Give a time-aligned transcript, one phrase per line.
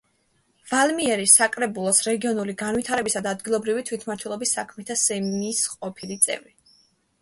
[0.69, 6.57] ვალმიერის საკრებულოს რეგიონული განვითარებისა და ადგილობრივი თვითმმართველობის საქმეთა სეიმის ყოფილი წევრი.